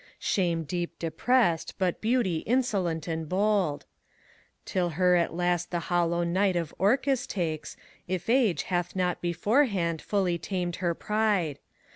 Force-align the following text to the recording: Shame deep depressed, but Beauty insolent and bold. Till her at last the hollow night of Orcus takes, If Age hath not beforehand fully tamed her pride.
Shame 0.17 0.63
deep 0.63 0.97
depressed, 0.97 1.75
but 1.77 2.01
Beauty 2.01 2.37
insolent 2.39 3.07
and 3.07 3.29
bold. 3.29 3.85
Till 4.65 4.89
her 4.97 5.15
at 5.15 5.35
last 5.35 5.69
the 5.69 5.77
hollow 5.93 6.23
night 6.23 6.55
of 6.55 6.73
Orcus 6.79 7.27
takes, 7.27 7.77
If 8.07 8.27
Age 8.27 8.63
hath 8.63 8.95
not 8.95 9.21
beforehand 9.21 10.01
fully 10.01 10.39
tamed 10.39 10.77
her 10.77 10.95
pride. 10.95 11.59